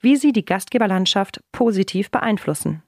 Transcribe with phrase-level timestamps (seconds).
[0.00, 2.82] wie Sie die Gastgeberlandschaft positiv beeinflussen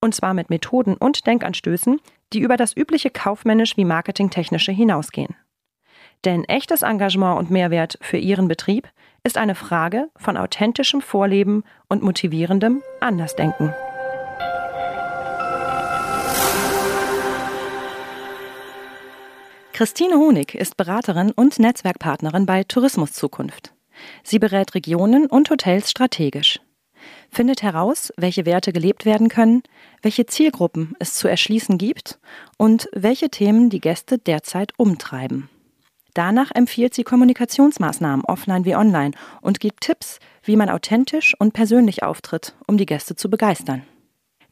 [0.00, 2.00] und zwar mit Methoden und Denkanstößen,
[2.32, 5.34] die über das übliche kaufmännisch wie marketingtechnische hinausgehen.
[6.24, 8.88] Denn echtes Engagement und Mehrwert für Ihren Betrieb
[9.22, 13.74] ist eine Frage von authentischem Vorleben und motivierendem Andersdenken.
[19.72, 23.72] Christine Honig ist Beraterin und Netzwerkpartnerin bei Tourismus Zukunft.
[24.22, 26.60] Sie berät Regionen und Hotels strategisch
[27.30, 29.62] findet heraus, welche Werte gelebt werden können,
[30.02, 32.18] welche Zielgruppen es zu erschließen gibt
[32.56, 35.48] und welche Themen die Gäste derzeit umtreiben.
[36.14, 42.02] Danach empfiehlt sie Kommunikationsmaßnahmen offline wie online und gibt Tipps, wie man authentisch und persönlich
[42.02, 43.82] auftritt, um die Gäste zu begeistern.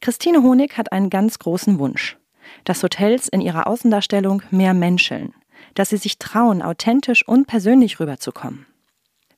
[0.00, 2.18] Christine Honig hat einen ganz großen Wunsch,
[2.64, 5.34] dass Hotels in ihrer Außendarstellung mehr menscheln,
[5.74, 8.66] dass sie sich trauen, authentisch und persönlich rüberzukommen.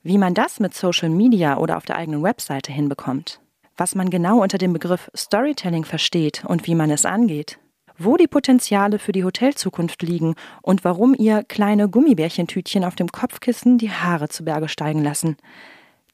[0.01, 3.41] Wie man das mit Social Media oder auf der eigenen Webseite hinbekommt,
[3.75, 7.59] was man genau unter dem Begriff Storytelling versteht und wie man es angeht,
[7.97, 13.77] wo die Potenziale für die Hotelzukunft liegen und warum ihr kleine Gummibärchentütchen auf dem Kopfkissen
[13.77, 15.35] die Haare zu Berge steigen lassen.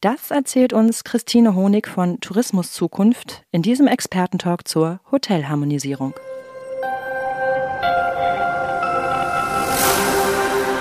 [0.01, 6.15] Das erzählt uns Christine Honig von Tourismus Zukunft in diesem Expertentalk zur Hotelharmonisierung.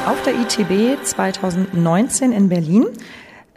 [0.07, 2.87] Auf der ITB 2019 in Berlin.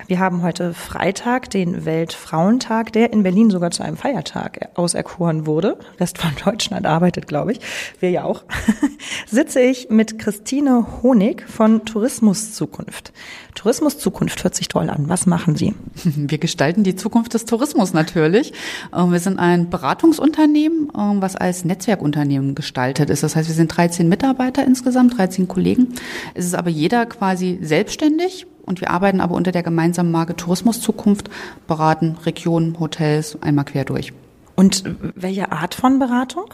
[0.05, 5.79] Wir haben heute Freitag, den Weltfrauentag, der in Berlin sogar zu einem Feiertag auserkoren wurde.
[5.99, 7.59] Rest von Deutschland arbeitet, glaube ich.
[7.99, 8.43] Wir ja auch.
[9.27, 13.11] Sitze ich mit Christine Honig von Tourismus Zukunft.
[13.55, 15.09] Tourismus Zukunft hört sich toll an.
[15.09, 15.73] Was machen Sie?
[16.05, 18.53] Wir gestalten die Zukunft des Tourismus natürlich.
[18.95, 23.23] Ähm, wir sind ein Beratungsunternehmen, ähm, was als Netzwerkunternehmen gestaltet ist.
[23.23, 25.93] Das heißt, wir sind 13 Mitarbeiter insgesamt, 13 Kollegen.
[26.33, 30.81] Es ist aber jeder quasi selbstständig und wir arbeiten aber unter der gemeinsamen Marke Tourismus
[30.81, 31.31] Zukunft,
[31.65, 34.13] beraten Regionen, Hotels einmal quer durch.
[34.55, 34.83] Und
[35.15, 36.45] welche Art von Beratung?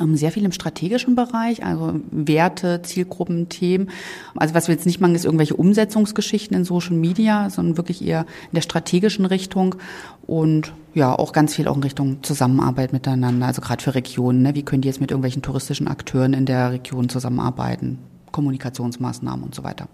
[0.00, 3.90] Ähm, sehr viel im strategischen Bereich, also Werte, Zielgruppen, Themen.
[4.34, 8.22] Also was wir jetzt nicht machen, ist irgendwelche Umsetzungsgeschichten in Social Media, sondern wirklich eher
[8.50, 9.76] in der strategischen Richtung
[10.26, 14.42] und ja, auch ganz viel auch in Richtung Zusammenarbeit miteinander, also gerade für Regionen.
[14.42, 14.54] Ne?
[14.54, 17.98] Wie können die jetzt mit irgendwelchen touristischen Akteuren in der Region zusammenarbeiten,
[18.32, 19.88] Kommunikationsmaßnahmen und so weiter.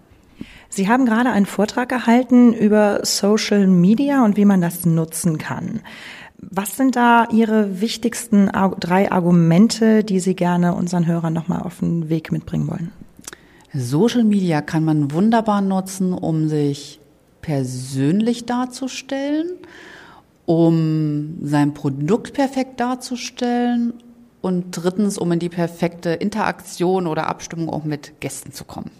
[0.69, 5.81] Sie haben gerade einen Vortrag gehalten über Social Media und wie man das nutzen kann.
[6.37, 8.49] Was sind da Ihre wichtigsten
[8.79, 12.91] drei Argumente, die Sie gerne unseren Hörern nochmal auf den Weg mitbringen wollen?
[13.73, 16.99] Social Media kann man wunderbar nutzen, um sich
[17.41, 19.49] persönlich darzustellen,
[20.45, 23.93] um sein Produkt perfekt darzustellen
[24.41, 28.91] und drittens, um in die perfekte Interaktion oder Abstimmung auch mit Gästen zu kommen.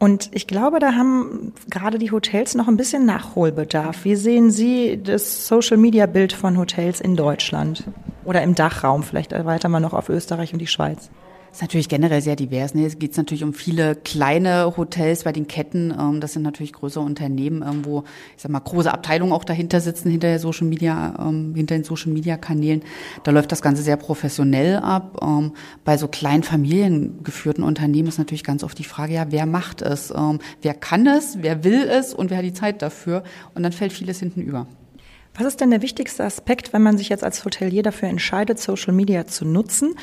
[0.00, 4.04] Und ich glaube, da haben gerade die Hotels noch ein bisschen Nachholbedarf.
[4.04, 7.84] Wie sehen Sie das Social-Media-Bild von Hotels in Deutschland?
[8.24, 11.10] Oder im Dachraum, vielleicht erweitern wir noch auf Österreich und die Schweiz
[11.52, 12.74] ist natürlich generell sehr divers.
[12.74, 12.86] Ne?
[12.86, 15.94] Es geht natürlich um viele kleine Hotels bei den Ketten.
[15.98, 18.04] Ähm, das sind natürlich größere Unternehmen, ähm, wo
[18.36, 21.84] ich sag mal große Abteilungen auch dahinter sitzen hinter der Social Media, ähm, hinter den
[21.84, 22.82] Social Media Kanälen.
[23.24, 25.18] Da läuft das Ganze sehr professionell ab.
[25.22, 25.52] Ähm,
[25.84, 30.12] bei so kleinen familiengeführten Unternehmen ist natürlich ganz oft die Frage, ja, wer macht es?
[30.16, 31.38] Ähm, wer kann es?
[31.40, 32.14] Wer will es?
[32.14, 33.24] Und wer hat die Zeit dafür?
[33.54, 34.66] Und dann fällt vieles hinten über.
[35.34, 38.92] Was ist denn der wichtigste Aspekt, wenn man sich jetzt als Hotelier dafür entscheidet, Social
[38.92, 39.94] Media zu nutzen?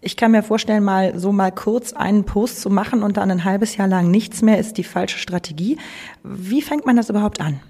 [0.00, 3.44] Ich kann mir vorstellen, mal so mal kurz einen Post zu machen und dann ein
[3.44, 5.78] halbes Jahr lang nichts mehr ist die falsche Strategie.
[6.22, 7.60] Wie fängt man das überhaupt an?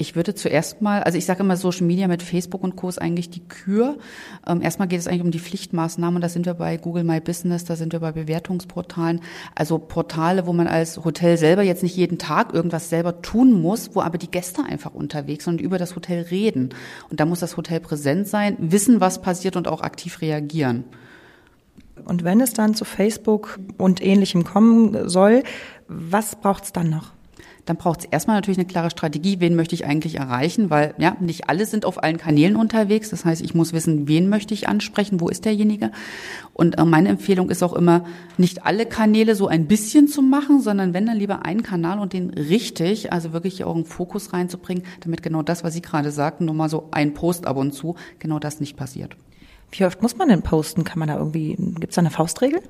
[0.00, 2.88] Ich würde zuerst mal, also ich sage immer, Social Media mit Facebook und Co.
[2.88, 3.98] ist eigentlich die Kür.
[4.46, 6.22] Ähm, erstmal geht es eigentlich um die Pflichtmaßnahmen.
[6.22, 9.20] Da sind wir bei Google My Business, da sind wir bei Bewertungsportalen.
[9.56, 13.96] Also Portale, wo man als Hotel selber jetzt nicht jeden Tag irgendwas selber tun muss,
[13.96, 16.68] wo aber die Gäste einfach unterwegs sind und über das Hotel reden.
[17.10, 20.84] Und da muss das Hotel präsent sein, wissen, was passiert und auch aktiv reagieren.
[22.04, 25.42] Und wenn es dann zu Facebook und ähnlichem kommen soll,
[25.88, 27.17] was braucht es dann noch?
[27.68, 31.16] Dann braucht es erstmal natürlich eine klare Strategie, wen möchte ich eigentlich erreichen, weil ja,
[31.20, 33.10] nicht alle sind auf allen Kanälen unterwegs.
[33.10, 35.90] Das heißt, ich muss wissen, wen möchte ich ansprechen, wo ist derjenige.
[36.54, 38.04] Und äh, meine Empfehlung ist auch immer,
[38.38, 42.14] nicht alle Kanäle so ein bisschen zu machen, sondern wenn dann lieber einen Kanal und
[42.14, 46.46] den richtig, also wirklich auch einen Fokus reinzubringen, damit genau das, was Sie gerade sagten,
[46.46, 49.16] nur mal so ein Post ab und zu, genau das nicht passiert.
[49.70, 50.84] Wie oft muss man denn posten?
[50.84, 52.62] Kann man da irgendwie, gibt es da eine Faustregel?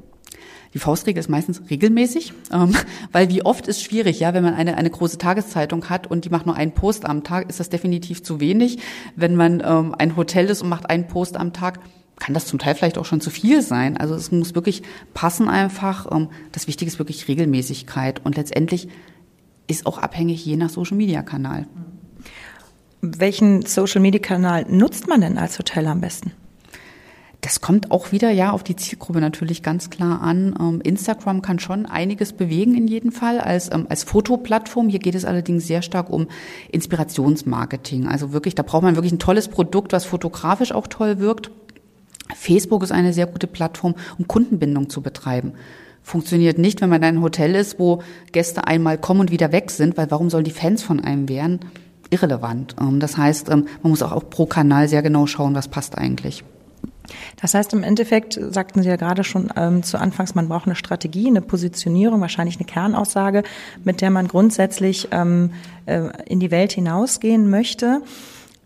[0.74, 2.74] Die Faustregel ist meistens regelmäßig, ähm,
[3.12, 6.30] weil wie oft ist schwierig, ja, wenn man eine, eine große Tageszeitung hat und die
[6.30, 8.78] macht nur einen Post am Tag, ist das definitiv zu wenig.
[9.16, 11.80] Wenn man ähm, ein Hotel ist und macht einen Post am Tag,
[12.18, 13.96] kann das zum Teil vielleicht auch schon zu viel sein.
[13.96, 14.82] Also es muss wirklich
[15.14, 16.10] passen einfach.
[16.12, 18.88] Ähm, das Wichtige ist wirklich Regelmäßigkeit und letztendlich
[19.68, 21.66] ist auch abhängig je nach Social Media Kanal.
[23.00, 26.32] Welchen Social Media Kanal nutzt man denn als Hotel am besten?
[27.40, 30.56] Das kommt auch wieder ja auf die Zielgruppe natürlich ganz klar an.
[30.58, 34.88] Ähm, Instagram kann schon einiges bewegen in jedem Fall als, ähm, als Fotoplattform.
[34.88, 36.26] Hier geht es allerdings sehr stark um
[36.72, 38.08] Inspirationsmarketing.
[38.08, 41.52] Also wirklich, da braucht man wirklich ein tolles Produkt, was fotografisch auch toll wirkt.
[42.34, 45.52] Facebook ist eine sehr gute Plattform, um Kundenbindung zu betreiben.
[46.02, 48.02] Funktioniert nicht, wenn man in einem Hotel ist, wo
[48.32, 51.60] Gäste einmal kommen und wieder weg sind, weil warum sollen die Fans von einem werden?
[52.10, 52.74] Irrelevant.
[52.80, 56.42] Ähm, das heißt, man muss auch pro Kanal sehr genau schauen, was passt eigentlich.
[57.40, 60.76] Das heißt, im Endeffekt sagten Sie ja gerade schon ähm, zu Anfangs, man braucht eine
[60.76, 63.42] Strategie, eine Positionierung, wahrscheinlich eine Kernaussage,
[63.84, 65.52] mit der man grundsätzlich ähm,
[65.86, 68.02] äh, in die Welt hinausgehen möchte.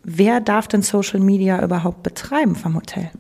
[0.05, 3.11] Wer darf denn Social Media überhaupt betreiben vom Hotel?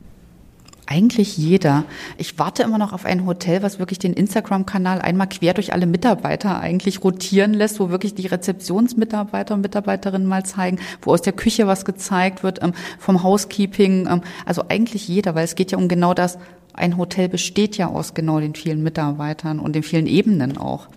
[0.92, 1.84] Eigentlich jeder.
[2.18, 5.86] Ich warte immer noch auf ein Hotel, was wirklich den Instagram-Kanal einmal quer durch alle
[5.86, 11.32] Mitarbeiter eigentlich rotieren lässt, wo wirklich die Rezeptionsmitarbeiter und Mitarbeiterinnen mal zeigen, wo aus der
[11.32, 14.06] Küche was gezeigt wird, ähm, vom Housekeeping.
[14.06, 16.36] Ähm, also eigentlich jeder, weil es geht ja um genau das.
[16.74, 20.88] Ein Hotel besteht ja aus genau den vielen Mitarbeitern und den vielen Ebenen auch.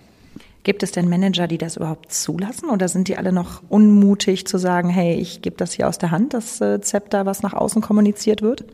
[0.65, 4.57] Gibt es denn Manager, die das überhaupt zulassen oder sind die alle noch unmutig zu
[4.57, 7.83] sagen, hey, ich gebe das hier aus der Hand, das äh, Zepter, was nach außen
[7.83, 8.65] kommuniziert wird?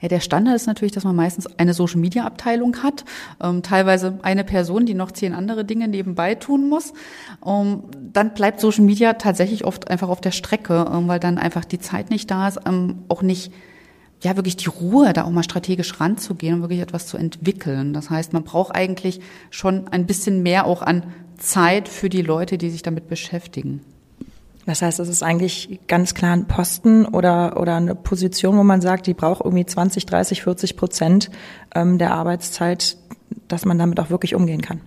[0.00, 3.04] Ja, der Standard ist natürlich, dass man meistens eine Social Media Abteilung hat,
[3.42, 6.92] ähm, teilweise eine Person, die noch zehn andere Dinge nebenbei tun muss.
[7.44, 7.82] Ähm,
[8.12, 11.80] dann bleibt Social Media tatsächlich oft einfach auf der Strecke, ähm, weil dann einfach die
[11.80, 13.52] Zeit nicht da ist, ähm, auch nicht
[14.22, 17.92] ja wirklich die Ruhe, da auch mal strategisch ranzugehen und wirklich etwas zu entwickeln.
[17.92, 21.02] Das heißt, man braucht eigentlich schon ein bisschen mehr auch an
[21.40, 23.80] Zeit für die Leute, die sich damit beschäftigen.
[24.66, 28.80] Das heißt, es ist eigentlich ganz klar ein Posten oder, oder eine Position, wo man
[28.80, 31.30] sagt, die braucht irgendwie 20, 30, 40 Prozent
[31.74, 32.96] ähm, der Arbeitszeit,
[33.48, 34.80] dass man damit auch wirklich umgehen kann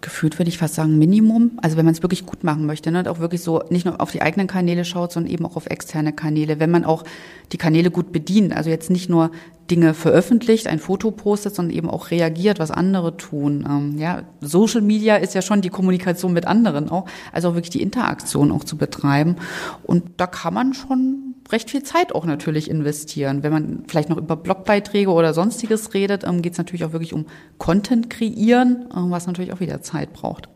[0.00, 1.58] gefühlt würde ich fast sagen Minimum.
[1.62, 4.00] Also wenn man es wirklich gut machen möchte, ne, und auch wirklich so nicht nur
[4.00, 6.60] auf die eigenen Kanäle schaut, sondern eben auch auf externe Kanäle.
[6.60, 7.04] Wenn man auch
[7.52, 9.30] die Kanäle gut bedient, also jetzt nicht nur
[9.70, 13.66] Dinge veröffentlicht, ein Foto postet, sondern eben auch reagiert, was andere tun.
[13.68, 17.70] Ähm, ja, Social Media ist ja schon die Kommunikation mit anderen auch, also auch wirklich
[17.70, 19.36] die Interaktion auch zu betreiben.
[19.82, 23.42] Und da kann man schon recht viel Zeit auch natürlich investieren.
[23.42, 27.12] Wenn man vielleicht noch über Blogbeiträge oder sonstiges redet, ähm, geht es natürlich auch wirklich
[27.12, 27.26] um
[27.58, 30.48] Content kreieren, ähm, was natürlich auch wieder Zeit braucht.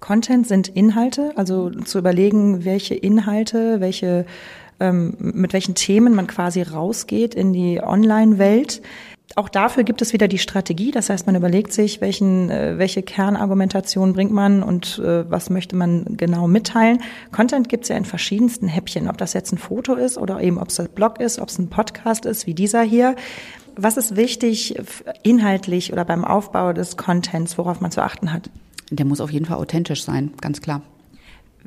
[0.00, 4.26] Content sind Inhalte, also zu überlegen, welche Inhalte, welche
[4.80, 8.80] ähm, mit welchen Themen man quasi rausgeht in die Online-Welt.
[9.38, 10.90] Auch dafür gibt es wieder die Strategie.
[10.90, 15.76] Das heißt, man überlegt sich, welchen, äh, welche Kernargumentation bringt man und äh, was möchte
[15.76, 16.98] man genau mitteilen.
[17.30, 20.58] Content gibt es ja in verschiedensten Häppchen, ob das jetzt ein Foto ist oder eben
[20.58, 23.14] ob es ein Blog ist, ob es ein Podcast ist, wie dieser hier.
[23.76, 24.74] Was ist wichtig
[25.22, 28.50] inhaltlich oder beim Aufbau des Contents, worauf man zu achten hat?
[28.90, 30.82] Der muss auf jeden Fall authentisch sein, ganz klar.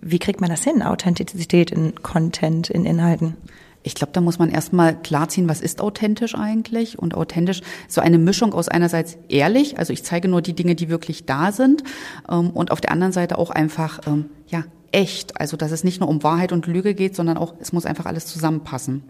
[0.01, 3.37] Wie kriegt man das hin, Authentizität in Content, in Inhalten?
[3.83, 6.99] Ich glaube, da muss man erstmal klarziehen, was ist authentisch eigentlich?
[6.99, 10.89] Und authentisch so eine Mischung aus einerseits ehrlich, also ich zeige nur die Dinge, die
[10.89, 11.83] wirklich da sind,
[12.29, 15.39] ähm, und auf der anderen Seite auch einfach, ähm, ja, echt.
[15.39, 18.05] Also, dass es nicht nur um Wahrheit und Lüge geht, sondern auch, es muss einfach
[18.05, 19.03] alles zusammenpassen.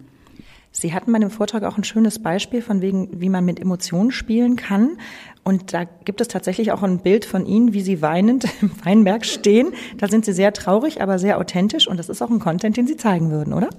[0.73, 4.11] Sie hatten bei dem Vortrag auch ein schönes Beispiel von wegen, wie man mit Emotionen
[4.11, 4.97] spielen kann.
[5.43, 9.25] Und da gibt es tatsächlich auch ein Bild von Ihnen, wie Sie weinend im Weinberg
[9.25, 9.73] stehen.
[9.97, 11.87] Da sind Sie sehr traurig, aber sehr authentisch.
[11.87, 13.69] Und das ist auch ein Content, den Sie zeigen würden, oder?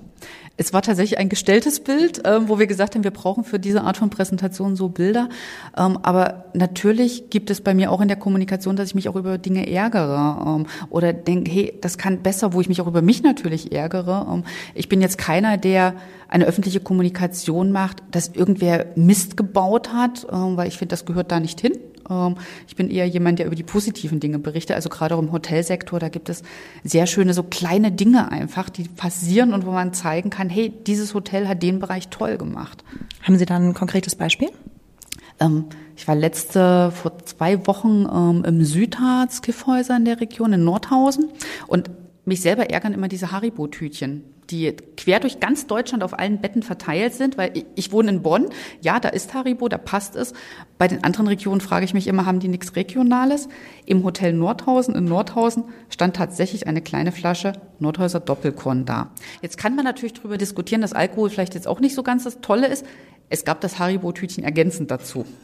[0.57, 3.83] Es war tatsächlich ein gestelltes Bild, ähm, wo wir gesagt haben, wir brauchen für diese
[3.83, 5.29] Art von Präsentation so Bilder.
[5.77, 9.17] Ähm, aber natürlich gibt es bei mir auch in der Kommunikation, dass ich mich auch
[9.17, 13.03] über Dinge ärgere ähm, oder denke, hey, das kann besser, wo ich mich auch über
[13.03, 14.43] mich natürlich ärgere.
[14.75, 15.95] ich bin jetzt keiner, der
[16.33, 21.41] eine öffentliche Kommunikation macht, dass irgendwer Mist gebaut hat, weil ich finde, das gehört da
[21.41, 21.73] nicht hin.
[22.09, 22.37] Ähm,
[22.67, 24.77] ich bin eher jemand, der über die positiven Dinge berichtet.
[24.77, 26.43] Also gerade auch im Hotelsektor, da gibt es
[26.85, 31.15] sehr schöne, so kleine Dinge einfach, die passieren und wo man zeigen kann, hey, dieses
[31.15, 32.83] Hotel hat den Bereich toll gemacht.
[33.23, 34.49] Haben Sie da ein konkretes Beispiel?
[35.41, 40.65] Ähm, ich war letzte, vor zwei Wochen ähm, im Südharz Kiffhäuser in der Region in
[40.65, 41.29] Nordhausen
[41.67, 41.91] und
[42.25, 47.15] mich selber ärgern immer diese Haribo-Tütchen die quer durch ganz Deutschland auf allen Betten verteilt
[47.15, 48.49] sind, weil ich, ich wohne in Bonn,
[48.81, 50.33] ja, da ist Haribo, da passt es.
[50.79, 53.49] Bei den anderen Regionen frage ich mich immer, haben die nichts Regionales?
[53.87, 59.11] Im Hotel Nordhausen in Nordhausen stand tatsächlich eine kleine Flasche Nordhäuser Doppelkorn da.
[59.41, 62.41] Jetzt kann man natürlich darüber diskutieren, dass Alkohol vielleicht jetzt auch nicht so ganz das
[62.41, 62.85] Tolle ist.
[63.31, 65.25] Es gab das Haribo-Tütchen ergänzend dazu.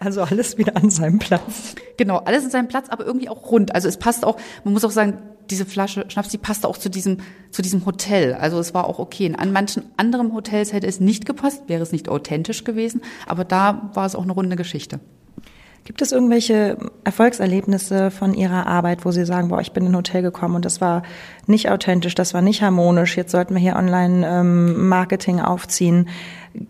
[0.00, 1.74] Also alles wieder an seinem Platz.
[1.96, 3.74] Genau, alles an seinem Platz, aber irgendwie auch rund.
[3.74, 5.18] Also es passt auch, man muss auch sagen,
[5.50, 7.18] diese Flasche Schnaps, die passte auch zu diesem,
[7.50, 8.34] zu diesem Hotel.
[8.34, 9.32] Also es war auch okay.
[9.36, 13.90] An manchen anderen Hotels hätte es nicht gepasst, wäre es nicht authentisch gewesen, aber da
[13.94, 15.00] war es auch eine runde Geschichte.
[15.84, 19.96] Gibt es irgendwelche Erfolgserlebnisse von Ihrer Arbeit, wo Sie sagen, boah, ich bin in ein
[19.96, 21.02] Hotel gekommen und das war
[21.48, 26.08] nicht authentisch, das war nicht harmonisch, jetzt sollten wir hier Online-Marketing ähm, aufziehen.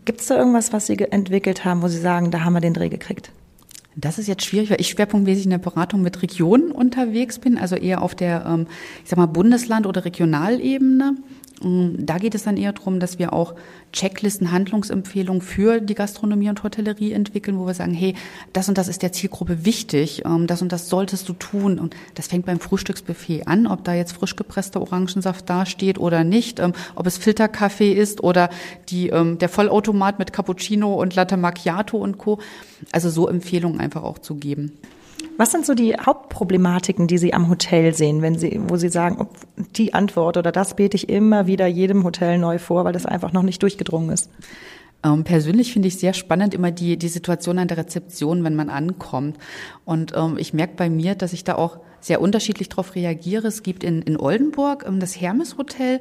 [0.06, 2.72] Gibt es da irgendwas, was Sie entwickelt haben, wo Sie sagen, da haben wir den
[2.72, 3.32] Dreh gekriegt?
[3.94, 7.76] Das ist jetzt schwierig, weil ich schwerpunktmäßig in der Beratung mit Regionen unterwegs bin, also
[7.76, 8.66] eher auf der, ähm,
[9.02, 11.16] ich sag mal, Bundesland- oder Regionalebene.
[11.62, 13.54] Mm, da geht es dann eher darum, dass wir auch
[13.92, 18.14] Checklisten, Handlungsempfehlungen für die Gastronomie und Hotellerie entwickeln, wo wir sagen, hey,
[18.52, 21.78] das und das ist der Zielgruppe wichtig, ähm, das und das solltest du tun.
[21.78, 26.58] Und das fängt beim Frühstücksbuffet an, ob da jetzt frisch gepresster Orangensaft dasteht oder nicht,
[26.58, 28.50] ähm, ob es Filterkaffee ist oder
[28.88, 32.38] die, ähm, der Vollautomat mit Cappuccino und Latte Macchiato und Co.
[32.90, 34.72] Also so Empfehlungen einfach auch zu geben.
[35.36, 39.28] Was sind so die Hauptproblematiken, die Sie am Hotel sehen, wenn Sie, wo Sie sagen,
[39.76, 43.32] die Antwort oder das bete ich immer wieder jedem Hotel neu vor, weil das einfach
[43.32, 44.30] noch nicht durchgedrungen ist?
[45.04, 48.70] Ähm, persönlich finde ich sehr spannend immer die, die Situation an der Rezeption, wenn man
[48.70, 49.36] ankommt.
[49.84, 53.48] Und ähm, ich merke bei mir, dass ich da auch sehr unterschiedlich darauf reagiere.
[53.48, 56.00] Es gibt in, in Oldenburg ähm, das Hermes Hotel.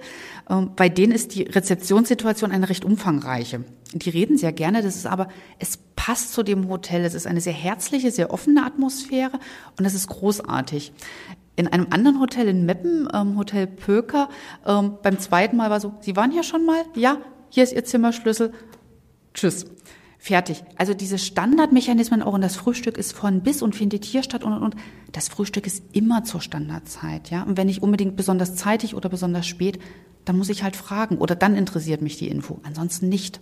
[0.49, 3.63] Ähm, bei denen ist die Rezeptionssituation eine recht umfangreiche.
[3.93, 5.27] Die reden sehr gerne, das ist aber,
[5.59, 7.05] es passt zu dem Hotel.
[7.05, 9.39] Es ist eine sehr herzliche, sehr offene Atmosphäre
[9.77, 10.93] und es ist großartig.
[11.55, 14.27] In einem anderen Hotel in Meppen, ähm, Hotel Pöker,
[14.65, 16.81] ähm, beim zweiten Mal war so, Sie waren hier schon mal?
[16.95, 18.51] Ja, hier ist Ihr Zimmerschlüssel.
[19.35, 19.67] Tschüss.
[20.17, 20.63] Fertig.
[20.75, 24.53] Also diese Standardmechanismen auch und das Frühstück ist von bis und findet hier statt und,
[24.53, 24.75] und, und.
[25.11, 27.43] Das Frühstück ist immer zur Standardzeit, ja.
[27.43, 29.79] Und wenn nicht unbedingt besonders zeitig oder besonders spät,
[30.25, 32.59] dann muss ich halt fragen oder dann interessiert mich die Info.
[32.63, 33.39] Ansonsten nicht.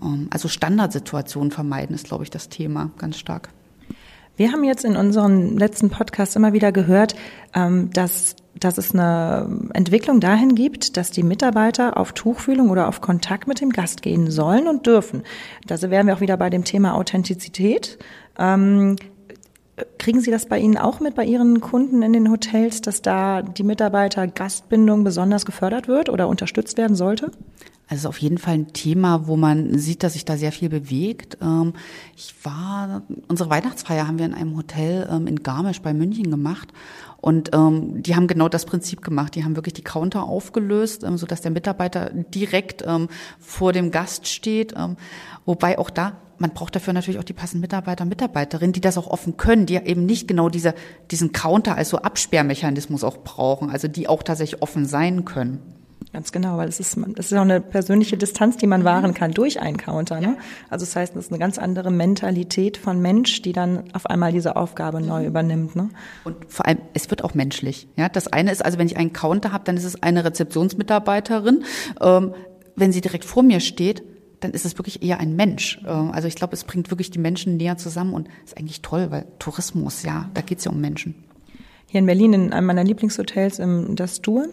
[0.00, 3.48] Ähm, also Standardsituationen vermeiden ist, glaube ich, das Thema ganz stark.
[4.36, 7.14] Wir haben jetzt in unseren letzten Podcasts immer wieder gehört,
[7.54, 13.00] ähm, dass dass es eine Entwicklung dahin gibt, dass die Mitarbeiter auf Tuchfühlung oder auf
[13.00, 15.22] Kontakt mit dem Gast gehen sollen und dürfen.
[15.66, 17.98] Da wären wir auch wieder bei dem Thema Authentizität.
[19.98, 23.40] Kriegen Sie das bei Ihnen auch mit, bei Ihren Kunden in den Hotels, dass da
[23.40, 27.30] die Mitarbeiter Gastbindung besonders gefördert wird oder unterstützt werden sollte?
[27.88, 31.38] Also auf jeden Fall ein Thema, wo man sieht, dass sich da sehr viel bewegt.
[31.42, 31.74] Ähm,
[32.16, 36.68] ich war, unsere Weihnachtsfeier haben wir in einem Hotel ähm, in Garmisch bei München gemacht
[37.22, 39.34] und ähm, die haben genau das Prinzip gemacht.
[39.34, 43.90] Die haben wirklich die Counter aufgelöst, ähm, so dass der Mitarbeiter direkt ähm, vor dem
[43.90, 44.74] Gast steht.
[44.76, 44.96] Ähm,
[45.44, 48.98] wobei auch da man braucht dafür natürlich auch die passenden Mitarbeiter und Mitarbeiterinnen, die das
[48.98, 50.74] auch offen können, die eben nicht genau diese,
[51.10, 55.60] diesen Counter als so Absperrmechanismus auch brauchen, also die auch tatsächlich offen sein können.
[56.12, 58.86] Ganz genau, weil es ist, es ist auch eine persönliche Distanz, die man mhm.
[58.86, 60.20] wahren kann durch einen Counter.
[60.20, 60.36] Ne?
[60.68, 64.32] Also das heißt, es ist eine ganz andere Mentalität von Mensch, die dann auf einmal
[64.32, 65.28] diese Aufgabe neu mhm.
[65.28, 65.76] übernimmt.
[65.76, 65.90] Ne?
[66.24, 67.88] Und vor allem, es wird auch menschlich.
[67.96, 71.64] Ja, das eine ist also, wenn ich einen Counter habe, dann ist es eine Rezeptionsmitarbeiterin.
[72.00, 72.34] Ähm,
[72.74, 74.02] wenn sie direkt vor mir steht,
[74.42, 75.80] dann ist es wirklich eher ein Mensch.
[75.86, 79.10] Ähm, also ich glaube, es bringt wirklich die Menschen näher zusammen und ist eigentlich toll,
[79.10, 81.14] weil Tourismus, ja, da geht es ja um Menschen.
[81.86, 84.46] hier in Berlin in einem meiner Lieblingshotels im Das Stur.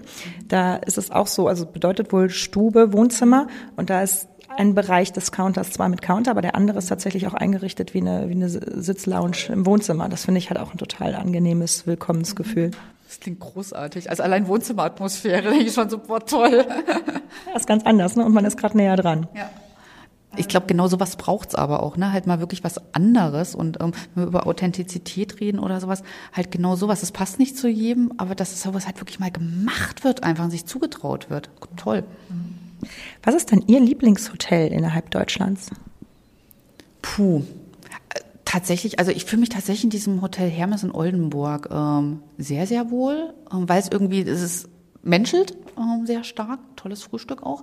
[0.47, 4.27] Da ist es auch so, also bedeutet wohl Stube, Wohnzimmer und da ist
[4.57, 8.01] ein Bereich des Counters zwar mit Counter, aber der andere ist tatsächlich auch eingerichtet wie
[8.01, 10.09] eine, wie eine Sitzlounge im Wohnzimmer.
[10.09, 12.71] Das finde ich halt auch ein total angenehmes Willkommensgefühl.
[13.07, 14.09] Das klingt großartig.
[14.09, 16.65] Also allein Wohnzimmeratmosphäre, denke ich schon so, boah, toll.
[17.45, 18.25] Das ist ganz anders, ne?
[18.25, 19.27] Und man ist gerade näher dran.
[19.33, 19.49] Ja.
[20.37, 22.11] Ich glaube, genau sowas braucht's aber auch, ne?
[22.11, 23.55] Halt mal wirklich was anderes.
[23.55, 27.01] Und ähm, wenn wir über Authentizität reden oder sowas, halt genau sowas.
[27.01, 30.43] Das passt nicht zu jedem, aber dass es sowas halt wirklich mal gemacht wird, einfach
[30.43, 31.49] und sich zugetraut wird.
[31.77, 32.03] Toll.
[33.23, 35.71] Was ist denn Ihr Lieblingshotel innerhalb Deutschlands?
[37.01, 37.43] Puh.
[38.45, 42.89] Tatsächlich, also ich fühle mich tatsächlich in diesem Hotel Hermes in Oldenburg ähm, sehr, sehr
[42.89, 44.69] wohl, ähm, weil es irgendwie, es ist
[45.03, 47.61] menschelt ähm, sehr stark, tolles Frühstück auch.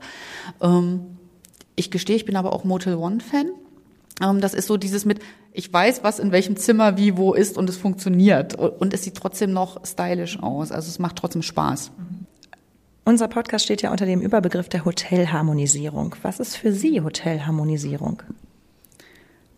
[0.61, 1.16] Ähm,
[1.77, 3.51] ich gestehe, ich bin aber auch Motel One-Fan.
[4.23, 5.21] Ähm, das ist so dieses mit,
[5.53, 8.55] ich weiß, was in welchem Zimmer wie wo ist und es funktioniert.
[8.55, 10.73] Und es sieht trotzdem noch stylisch aus.
[10.73, 11.93] Also es macht trotzdem Spaß.
[13.05, 16.17] Unser Podcast steht ja unter dem Überbegriff der Hotelharmonisierung.
[16.23, 18.23] Was ist für Sie Hotelharmonisierung?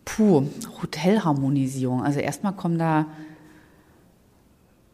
[0.05, 0.43] Puh,
[0.81, 2.03] Hotelharmonisierung.
[2.03, 3.07] Also erstmal kommen da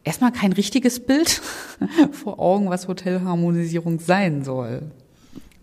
[0.04, 1.28] erstmal kein richtiges Bild
[2.12, 4.82] vor Augen, was Hotelharmonisierung sein soll.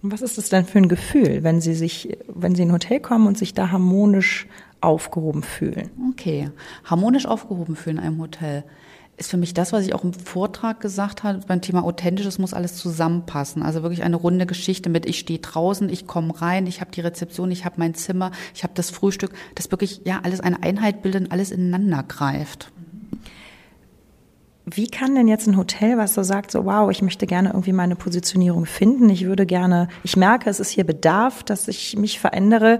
[0.03, 2.99] Was ist das denn für ein Gefühl, wenn Sie sich, wenn Sie in ein Hotel
[2.99, 4.47] kommen und sich da harmonisch
[4.81, 5.89] aufgehoben fühlen?
[6.11, 6.51] Okay,
[6.83, 8.63] harmonisch aufgehoben fühlen in einem Hotel
[9.17, 12.39] ist für mich das, was ich auch im Vortrag gesagt habe beim Thema authentisch, es
[12.39, 13.61] muss alles zusammenpassen.
[13.61, 17.01] Also wirklich eine runde Geschichte mit, ich stehe draußen, ich komme rein, ich habe die
[17.01, 21.01] Rezeption, ich habe mein Zimmer, ich habe das Frühstück, das wirklich ja alles eine Einheit
[21.03, 22.71] bildet und alles ineinander greift.
[24.65, 27.73] Wie kann denn jetzt ein Hotel, was so sagt, so wow, ich möchte gerne irgendwie
[27.73, 32.19] meine Positionierung finden, ich würde gerne, ich merke, es ist hier Bedarf, dass ich mich
[32.19, 32.79] verändere,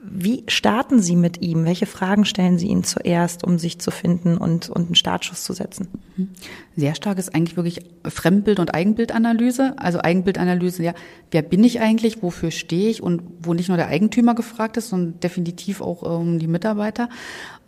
[0.00, 1.64] wie starten Sie mit ihm?
[1.64, 5.52] Welche Fragen stellen Sie ihm zuerst, um sich zu finden und, und einen Startschuss zu
[5.52, 5.88] setzen?
[6.16, 6.28] Mhm.
[6.76, 9.74] Sehr stark ist eigentlich wirklich Fremdbild- und Eigenbildanalyse.
[9.76, 10.94] Also Eigenbildanalyse, ja,
[11.32, 14.90] wer bin ich eigentlich, wofür stehe ich und wo nicht nur der Eigentümer gefragt ist,
[14.90, 17.08] sondern definitiv auch ähm, die Mitarbeiter.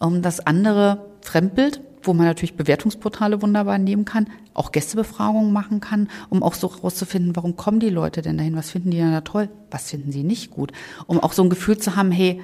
[0.00, 6.08] Ähm, das andere Fremdbild, wo man natürlich Bewertungsportale wunderbar nehmen kann, auch Gästebefragungen machen kann,
[6.28, 9.20] um auch so rauszufinden, warum kommen die Leute denn dahin, was finden die denn da
[9.20, 10.72] toll, was finden sie nicht gut,
[11.06, 12.40] um auch so ein Gefühl zu haben, hey,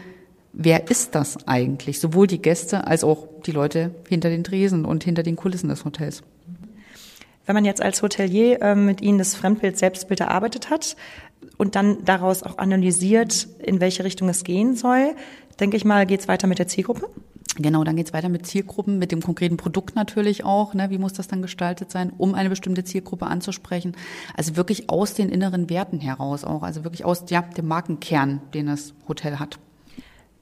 [0.53, 5.05] wer ist das eigentlich, sowohl die Gäste als auch die Leute hinter den Tresen und
[5.05, 6.23] hinter den Kulissen des Hotels.
[7.45, 10.97] Wenn man jetzt als Hotelier äh, mit Ihnen das Fremdbild, Selbstbild erarbeitet hat
[11.59, 15.15] und dann daraus auch analysiert, in welche Richtung es gehen soll,
[15.61, 17.09] denke ich mal, geht es weiter mit der Zielgruppe?
[17.59, 20.75] Genau, dann geht's weiter mit Zielgruppen, mit dem konkreten Produkt natürlich auch.
[20.75, 20.91] Ne?
[20.91, 23.97] Wie muss das dann gestaltet sein, um eine bestimmte Zielgruppe anzusprechen?
[24.37, 28.67] Also wirklich aus den inneren Werten heraus auch, also wirklich aus ja, dem Markenkern, den
[28.67, 29.59] das Hotel hat.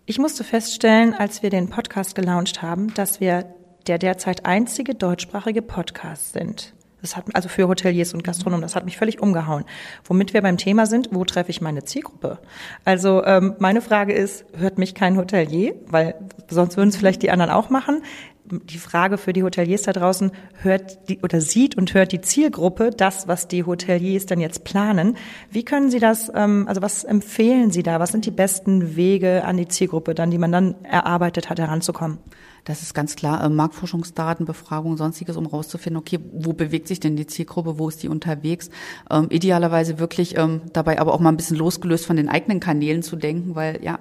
[0.06, 3.46] Ich musste feststellen, als wir den Podcast gelauncht haben, dass wir
[3.86, 6.74] der derzeit einzige deutschsprachige Podcast sind.
[7.04, 9.66] Das hat, also für Hoteliers und Gastronomen, das hat mich völlig umgehauen.
[10.04, 12.38] Womit wir beim Thema sind, wo treffe ich meine Zielgruppe?
[12.86, 16.14] Also ähm, meine Frage ist, hört mich kein Hotelier, weil
[16.48, 18.00] sonst würden es vielleicht die anderen auch machen.
[18.46, 22.88] Die Frage für die Hoteliers da draußen, hört die oder sieht und hört die Zielgruppe
[22.88, 25.18] das, was die Hoteliers dann jetzt planen.
[25.50, 28.00] Wie können Sie das, ähm, also was empfehlen Sie da?
[28.00, 32.16] Was sind die besten Wege an die Zielgruppe dann, die man dann erarbeitet hat, heranzukommen?
[32.64, 37.16] Das ist ganz klar äh, Marktforschungsdaten, Befragung, sonstiges, um rauszufinden, okay, wo bewegt sich denn
[37.16, 38.70] die Zielgruppe, wo ist die unterwegs?
[39.10, 43.02] Ähm, idealerweise wirklich ähm, dabei aber auch mal ein bisschen losgelöst von den eigenen Kanälen
[43.02, 43.98] zu denken, weil ja,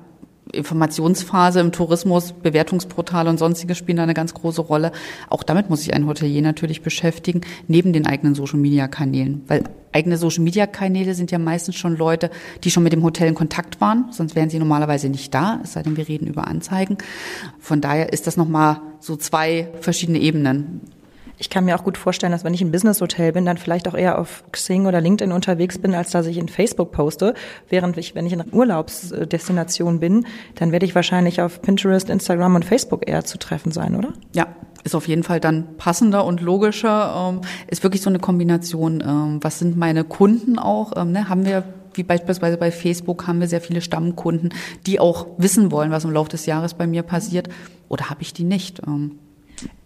[0.51, 4.91] Informationsphase im Tourismus, Bewertungsportale und sonstiges spielen da eine ganz große Rolle.
[5.29, 9.43] Auch damit muss sich ein Hotelier natürlich beschäftigen, neben den eigenen Social-Media-Kanälen.
[9.47, 12.29] Weil eigene Social-Media-Kanäle sind ja meistens schon Leute,
[12.63, 15.73] die schon mit dem Hotel in Kontakt waren, sonst wären sie normalerweise nicht da, es
[15.73, 16.97] sei denn, wir reden über Anzeigen.
[17.59, 20.81] Von daher ist das nochmal so zwei verschiedene Ebenen.
[21.43, 23.95] Ich kann mir auch gut vorstellen, dass wenn ich ein Business-Hotel bin, dann vielleicht auch
[23.95, 27.33] eher auf Xing oder LinkedIn unterwegs bin, als dass ich in Facebook poste.
[27.67, 30.25] Während ich, wenn ich in Urlaubsdestination bin,
[30.55, 34.13] dann werde ich wahrscheinlich auf Pinterest, Instagram und Facebook eher zu treffen sein, oder?
[34.33, 34.47] Ja,
[34.85, 37.33] ist auf jeden Fall dann passender und logischer.
[37.33, 39.03] Ähm, ist wirklich so eine Kombination.
[39.05, 40.93] Ähm, was sind meine Kunden auch?
[40.95, 41.27] Ähm, ne?
[41.27, 44.53] Haben wir wie beispielsweise bei Facebook haben wir sehr viele Stammkunden,
[44.87, 47.49] die auch wissen wollen, was im Laufe des Jahres bei mir passiert.
[47.89, 48.81] Oder habe ich die nicht?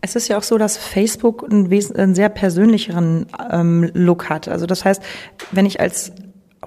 [0.01, 4.47] Es ist ja auch so, dass Facebook einen, einen sehr persönlicheren ähm, Look hat.
[4.47, 5.01] Also das heißt,
[5.51, 6.11] wenn ich als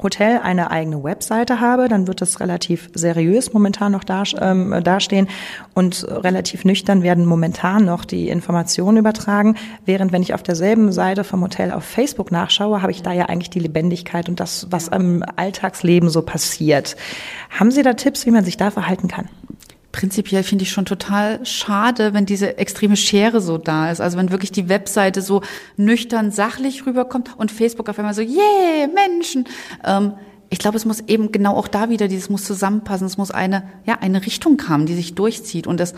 [0.02, 5.28] Hotel eine eigene Webseite habe, dann wird das relativ seriös momentan noch da, ähm, dastehen
[5.74, 9.56] und relativ nüchtern werden momentan noch die Informationen übertragen.
[9.84, 13.26] Während wenn ich auf derselben Seite vom Hotel auf Facebook nachschaue, habe ich da ja
[13.26, 16.96] eigentlich die Lebendigkeit und das, was im Alltagsleben so passiert.
[17.50, 19.28] Haben Sie da Tipps, wie man sich da verhalten kann?
[19.92, 24.00] Prinzipiell finde ich schon total schade, wenn diese extreme Schere so da ist.
[24.00, 25.42] Also wenn wirklich die Webseite so
[25.76, 29.46] nüchtern, sachlich rüberkommt und Facebook auf einmal so, yeah, Menschen.
[29.84, 30.12] Ähm,
[30.48, 33.06] ich glaube, es muss eben genau auch da wieder dieses muss zusammenpassen.
[33.06, 35.66] Es muss eine, ja, eine Richtung haben, die sich durchzieht.
[35.66, 35.94] Und das,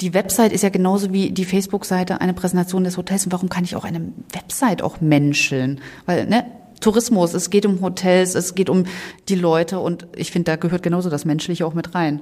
[0.00, 3.24] die Website ist ja genauso wie die Facebook-Seite eine Präsentation des Hotels.
[3.24, 5.80] Und warum kann ich auch eine Website auch menscheln?
[6.06, 6.46] Weil, ne,
[6.80, 8.84] Tourismus, es geht um Hotels, es geht um
[9.28, 12.20] die Leute und ich finde, da gehört genauso das Menschliche auch mit rein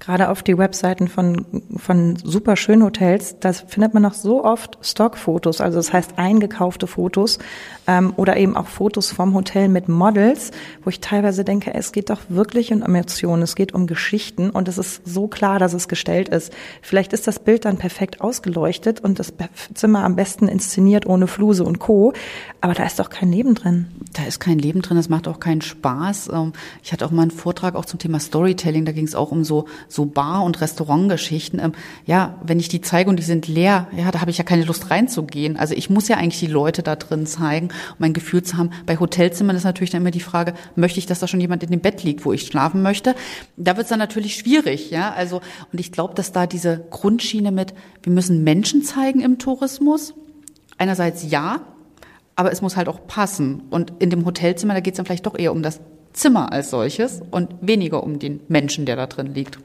[0.00, 1.44] gerade auf die Webseiten von,
[1.76, 6.86] von super schönen Hotels, da findet man noch so oft Stockfotos, also das heißt eingekaufte
[6.86, 7.38] Fotos
[7.86, 10.52] ähm, oder eben auch Fotos vom Hotel mit Models,
[10.84, 14.68] wo ich teilweise denke, es geht doch wirklich um Emotionen, es geht um Geschichten und
[14.68, 16.52] es ist so klar, dass es gestellt ist.
[16.82, 19.32] Vielleicht ist das Bild dann perfekt ausgeleuchtet und das
[19.74, 22.12] Zimmer am besten inszeniert ohne Fluse und Co.,
[22.60, 23.86] aber da ist doch kein Leben drin.
[24.14, 26.30] Da ist kein Leben drin, das macht auch keinen Spaß.
[26.32, 29.30] Ähm, ich hatte auch mal einen Vortrag auch zum Thema Storytelling, da ging es auch
[29.30, 31.58] um so so Bar- und Restaurantgeschichten.
[31.60, 31.72] Ähm,
[32.06, 34.64] ja, wenn ich die zeige und die sind leer, ja, da habe ich ja keine
[34.64, 35.56] Lust reinzugehen.
[35.56, 38.70] Also ich muss ja eigentlich die Leute da drin zeigen, um mein Gefühl zu haben.
[38.86, 41.70] Bei Hotelzimmern ist natürlich dann immer die Frage, möchte ich, dass da schon jemand in
[41.70, 43.14] dem Bett liegt, wo ich schlafen möchte?
[43.56, 45.12] Da wird es dann natürlich schwierig, ja.
[45.12, 45.40] Also,
[45.72, 50.14] und ich glaube, dass da diese Grundschiene mit, wir müssen Menschen zeigen im Tourismus.
[50.76, 51.60] Einerseits ja,
[52.36, 53.62] aber es muss halt auch passen.
[53.70, 55.80] Und in dem Hotelzimmer, da geht es dann vielleicht doch eher um das
[56.12, 59.58] Zimmer als solches und weniger um den Menschen, der da drin liegt.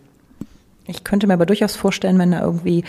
[0.87, 2.83] Ich könnte mir aber durchaus vorstellen, wenn da irgendwie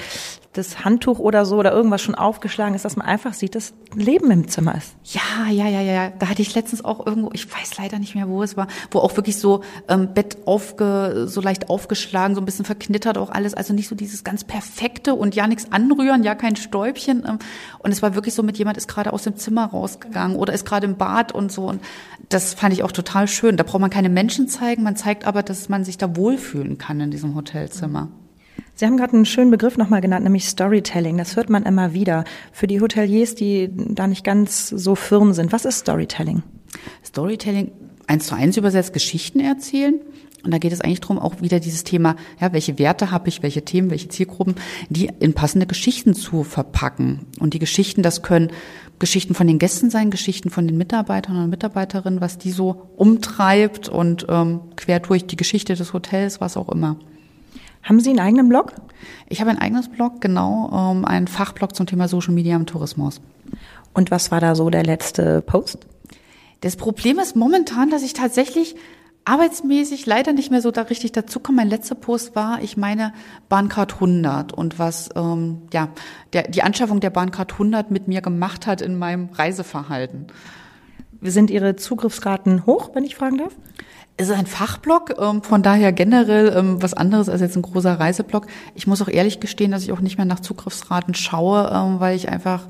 [0.54, 4.30] das Handtuch oder so oder irgendwas schon aufgeschlagen ist, dass man einfach sieht, dass Leben
[4.30, 4.94] im Zimmer ist.
[5.04, 6.10] Ja, ja, ja, ja.
[6.10, 9.00] Da hatte ich letztens auch irgendwo, ich weiß leider nicht mehr, wo es war, wo
[9.00, 13.54] auch wirklich so ähm, Bett aufge, so leicht aufgeschlagen, so ein bisschen verknittert auch alles.
[13.54, 17.24] Also nicht so dieses ganz perfekte und ja nichts anrühren, ja kein Stäubchen.
[17.26, 17.38] Ähm,
[17.80, 20.64] und es war wirklich so mit jemand ist gerade aus dem Zimmer rausgegangen oder ist
[20.64, 21.68] gerade im Bad und so.
[21.68, 21.82] Und
[22.28, 23.56] das fand ich auch total schön.
[23.56, 27.00] Da braucht man keine Menschen zeigen, man zeigt aber, dass man sich da wohlfühlen kann
[27.00, 28.08] in diesem Hotelzimmer.
[28.76, 31.16] Sie haben gerade einen schönen Begriff nochmal genannt, nämlich Storytelling.
[31.16, 32.24] Das hört man immer wieder.
[32.50, 36.42] Für die Hoteliers, die da nicht ganz so firm sind, was ist Storytelling?
[37.04, 37.70] Storytelling,
[38.08, 40.00] eins zu eins übersetzt, Geschichten erzählen.
[40.42, 43.42] Und da geht es eigentlich darum, auch wieder dieses Thema, ja, welche Werte habe ich,
[43.42, 44.56] welche Themen, welche Zielgruppen,
[44.90, 47.26] die in passende Geschichten zu verpacken.
[47.38, 48.50] Und die Geschichten, das können
[48.98, 53.88] Geschichten von den Gästen sein, Geschichten von den Mitarbeitern und Mitarbeiterinnen, was die so umtreibt
[53.88, 56.98] und ähm, quer durch die Geschichte des Hotels, was auch immer.
[57.84, 58.72] Haben Sie einen eigenen Blog?
[59.28, 63.20] Ich habe ein eigenes Blog, genau, ähm, einen Fachblog zum Thema Social Media im Tourismus.
[63.92, 65.86] Und was war da so der letzte Post?
[66.62, 68.74] Das Problem ist momentan, dass ich tatsächlich
[69.26, 71.56] arbeitsmäßig leider nicht mehr so da richtig dazukomme.
[71.56, 73.12] Mein letzter Post war, ich meine,
[73.48, 75.88] Bahncard 100 und was ähm, ja
[76.32, 80.26] der, die Anschaffung der Bahncard 100 mit mir gemacht hat in meinem Reiseverhalten.
[81.20, 83.54] Sind Ihre Zugriffsraten hoch, wenn ich fragen darf?
[84.16, 87.98] Es ist ein Fachblog, ähm, von daher generell ähm, was anderes als jetzt ein großer
[87.98, 88.46] Reiseblog.
[88.74, 92.14] Ich muss auch ehrlich gestehen, dass ich auch nicht mehr nach Zugriffsraten schaue, ähm, weil
[92.14, 92.68] ich einfach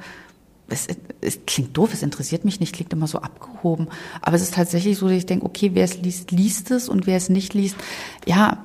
[0.68, 0.88] es,
[1.20, 3.88] es klingt doof, es interessiert mich nicht, klingt immer so abgehoben.
[4.22, 7.06] Aber es ist tatsächlich so, dass ich denke, okay, wer es liest, liest es und
[7.06, 7.76] wer es nicht liest,
[8.26, 8.58] ja,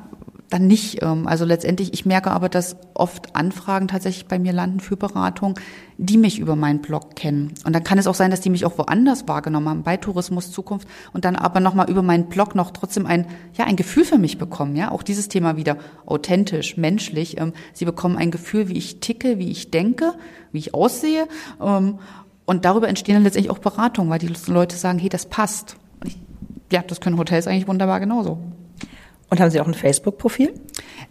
[0.50, 1.02] dann nicht.
[1.02, 5.60] Ähm, also letztendlich, ich merke aber, dass oft Anfragen tatsächlich bei mir landen für Beratung,
[5.98, 7.54] die mich über meinen Blog kennen.
[7.66, 10.52] Und dann kann es auch sein, dass die mich auch woanders wahrgenommen haben, bei Tourismus
[10.52, 14.18] Zukunft, und dann aber nochmal über meinen Blog noch trotzdem ein, ja, ein Gefühl für
[14.18, 14.76] mich bekommen.
[14.76, 17.40] Ja, auch dieses Thema wieder authentisch, menschlich.
[17.40, 20.14] Ähm, sie bekommen ein Gefühl, wie ich ticke, wie ich denke,
[20.52, 21.28] wie ich aussehe.
[21.62, 22.00] Ähm,
[22.46, 25.76] und darüber entstehen dann letztendlich auch Beratungen, weil die Leute sagen, hey, das passt.
[26.72, 28.40] Ja, das können Hotels eigentlich wunderbar genauso.
[29.30, 30.54] Und haben Sie auch ein Facebook-Profil?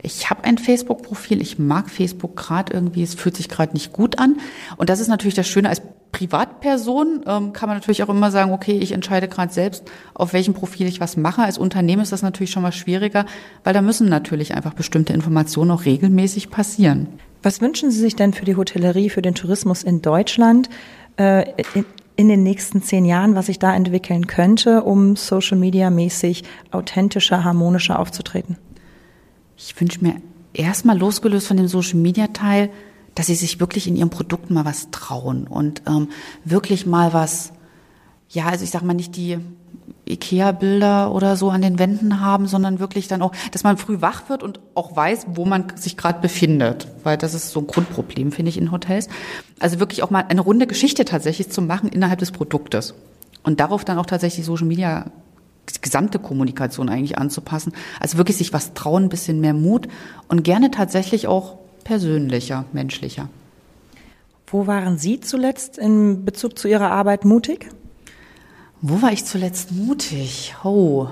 [0.03, 1.41] Ich habe ein Facebook-Profil.
[1.41, 3.03] Ich mag Facebook gerade irgendwie.
[3.03, 4.39] Es fühlt sich gerade nicht gut an.
[4.77, 8.53] Und das ist natürlich das Schöne als Privatperson ähm, kann man natürlich auch immer sagen,
[8.53, 11.43] okay, ich entscheide gerade selbst, auf welchem Profil ich was mache.
[11.43, 13.27] Als Unternehmen ist das natürlich schon mal schwieriger,
[13.63, 17.09] weil da müssen natürlich einfach bestimmte Informationen auch regelmäßig passieren.
[17.43, 20.69] Was wünschen Sie sich denn für die Hotellerie, für den Tourismus in Deutschland?
[21.19, 21.85] Äh, in,
[22.19, 27.45] in den nächsten zehn Jahren, was sich da entwickeln könnte, um Social Media mäßig authentischer,
[27.45, 28.57] harmonischer aufzutreten?
[29.57, 30.17] Ich wünsche mir
[30.53, 32.71] erstmal losgelöst von dem Social Media Teil,
[33.15, 36.09] dass sie sich wirklich in ihrem Produkt mal was trauen und ähm,
[36.45, 37.53] wirklich mal was,
[38.31, 39.39] ja, also ich sag mal nicht die
[40.11, 44.29] Ikea-Bilder oder so an den Wänden haben, sondern wirklich dann auch, dass man früh wach
[44.29, 48.33] wird und auch weiß, wo man sich gerade befindet, weil das ist so ein Grundproblem,
[48.33, 49.09] finde ich, in Hotels.
[49.59, 52.95] Also wirklich auch mal eine runde Geschichte tatsächlich zu machen innerhalb des Produktes
[53.43, 55.07] und darauf dann auch tatsächlich Social Media
[55.75, 57.73] die gesamte Kommunikation eigentlich anzupassen.
[58.01, 59.89] Also wirklich sich was trauen, ein bisschen mehr Mut
[60.29, 63.29] und gerne tatsächlich auch persönlicher, menschlicher.
[64.47, 67.69] Wo waren Sie zuletzt in Bezug zu Ihrer Arbeit mutig?
[68.81, 70.55] Wo war ich zuletzt mutig?
[70.63, 71.09] Oh,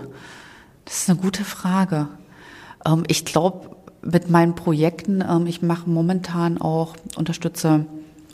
[0.85, 2.09] das ist eine gute Frage.
[2.85, 7.87] Ähm, ich glaube, mit meinen Projekten, ähm, ich mache momentan auch, unterstütze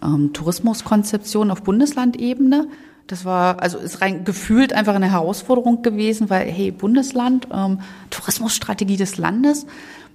[0.02, 2.68] ähm, Tourismuskonzeption auf Bundeslandebene.
[3.06, 8.98] Das war, also ist rein gefühlt einfach eine Herausforderung gewesen, weil, hey, Bundesland, ähm, Tourismusstrategie
[8.98, 9.66] des Landes,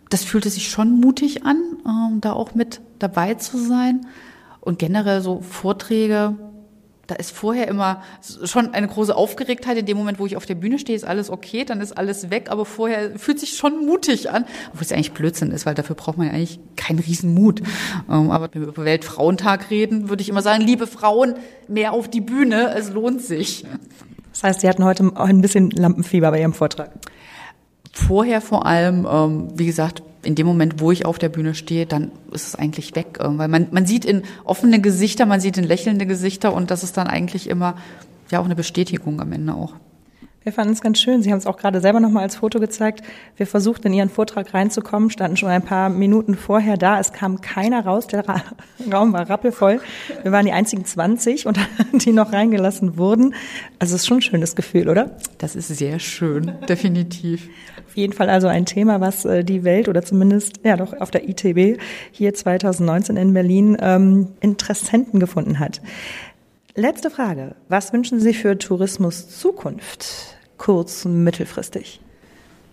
[0.10, 4.06] das fühlte sich schon mutig an, ähm, da auch mit dabei zu sein.
[4.62, 6.36] Und generell so Vorträge,
[7.08, 8.04] da ist vorher immer
[8.44, 9.78] schon eine große Aufgeregtheit.
[9.78, 12.30] In dem Moment, wo ich auf der Bühne stehe, ist alles okay, dann ist alles
[12.30, 12.48] weg.
[12.50, 16.18] Aber vorher fühlt sich schon mutig an, obwohl es eigentlich Blödsinn ist, weil dafür braucht
[16.18, 17.62] man ja eigentlich keinen Riesenmut.
[18.10, 21.36] Ähm, aber wenn wir über Weltfrauentag reden, würde ich immer sagen, liebe Frauen,
[21.68, 23.66] mehr auf die Bühne, es lohnt sich.
[24.34, 26.92] Das heißt, Sie hatten heute auch ein bisschen Lampenfieber bei Ihrem Vortrag.
[27.94, 31.86] Vorher vor allem, ähm, wie gesagt, in dem Moment, wo ich auf der Bühne stehe,
[31.86, 33.20] dann ist es eigentlich weg.
[33.20, 36.98] Weil man, man sieht in offene Gesichter, man sieht in lächelnde Gesichter und das ist
[36.98, 37.76] dann eigentlich immer
[38.30, 39.74] ja auch eine Bestätigung am Ende auch.
[40.48, 41.22] Wir fanden es ganz schön.
[41.22, 43.04] Sie haben es auch gerade selber nochmal als Foto gezeigt.
[43.36, 47.02] Wir versuchten in Ihren Vortrag reinzukommen, standen schon ein paar Minuten vorher da.
[47.02, 48.08] Es kam keiner raus.
[48.08, 48.42] Der Ra
[48.94, 49.82] Raum war rappelvoll.
[50.24, 51.60] Wir waren die einzigen 20 und
[51.92, 53.36] die noch reingelassen wurden.
[53.78, 55.18] Also es ist schon ein schönes Gefühl, oder?
[55.38, 57.50] Das ist sehr schön, definitiv.
[57.86, 61.12] Auf jeden Fall also ein Thema, was äh, die Welt oder zumindest ja doch auf
[61.12, 61.78] der ITB
[62.14, 65.82] hier 2019 in Berlin ähm, Interessenten gefunden hat.
[66.74, 67.56] Letzte Frage.
[67.68, 70.37] Was wünschen Sie für Tourismus Zukunft?
[70.58, 72.00] Kurz- und mittelfristig?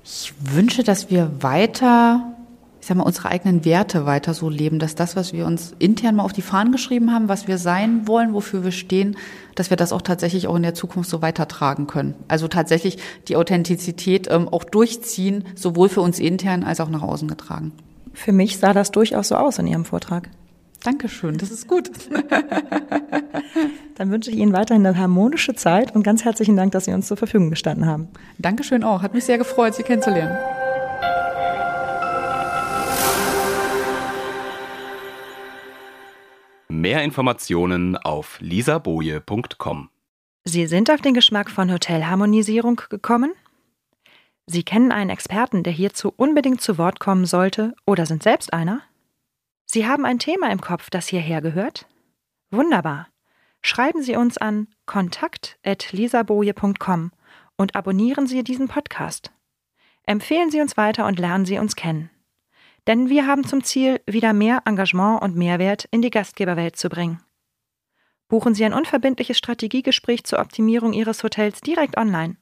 [0.05, 2.35] Ich wünsche, dass wir weiter,
[2.81, 6.17] ich sag mal, unsere eigenen Werte weiter so leben, dass das, was wir uns intern
[6.17, 9.17] mal auf die Fahnen geschrieben haben, was wir sein wollen, wofür wir stehen,
[9.55, 12.15] dass wir das auch tatsächlich auch in der Zukunft so weitertragen können.
[12.29, 17.29] Also tatsächlich die Authentizität ähm, auch durchziehen, sowohl für uns intern als auch nach außen
[17.29, 17.73] getragen.
[18.13, 20.29] Für mich sah das durchaus so aus in Ihrem Vortrag.
[20.85, 21.91] Dankeschön, das ist gut.
[23.95, 27.07] Dann wünsche ich Ihnen weiterhin eine harmonische Zeit und ganz herzlichen Dank, dass Sie uns
[27.07, 28.09] zur Verfügung gestanden haben.
[28.37, 29.01] Dankeschön auch.
[29.01, 30.37] Hat mich sehr gefreut, Sie kennenzulernen.
[36.69, 39.89] Mehr Informationen auf lisaboje.com.
[40.45, 43.33] Sie sind auf den Geschmack von Hotelharmonisierung gekommen?
[44.47, 48.83] Sie kennen einen Experten, der hierzu unbedingt zu Wort kommen sollte oder sind selbst einer?
[49.75, 51.89] Sie haben ein Thema im Kopf, das hierher gehört?
[52.53, 53.09] Wunderbar.
[53.61, 57.11] Schreiben Sie uns an kontakt.lisaboje.com
[57.57, 59.33] und abonnieren Sie diesen Podcast.
[60.05, 62.09] Empfehlen Sie uns weiter und lernen Sie uns kennen.
[62.87, 67.21] Denn wir haben zum Ziel, wieder mehr Engagement und Mehrwert in die Gastgeberwelt zu bringen.
[68.29, 72.37] Buchen Sie ein unverbindliches Strategiegespräch zur Optimierung Ihres Hotels direkt online.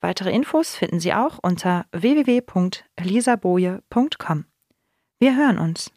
[0.00, 4.44] Weitere Infos finden Sie auch unter www.lisaboje.com.
[5.18, 5.90] Wir hören uns.